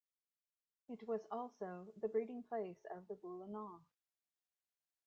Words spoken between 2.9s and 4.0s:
the "Bulinaw".